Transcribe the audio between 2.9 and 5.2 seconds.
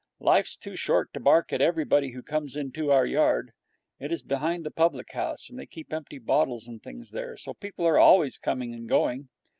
our yard. It is behind the public